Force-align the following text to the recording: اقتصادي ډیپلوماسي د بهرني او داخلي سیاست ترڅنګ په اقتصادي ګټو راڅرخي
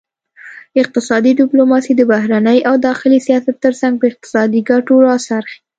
اقتصادي 0.81 1.31
ډیپلوماسي 1.41 1.93
د 1.95 2.01
بهرني 2.11 2.57
او 2.69 2.75
داخلي 2.87 3.19
سیاست 3.27 3.55
ترڅنګ 3.63 3.93
په 3.97 4.05
اقتصادي 4.11 4.61
ګټو 4.71 4.95
راڅرخي 5.07 5.57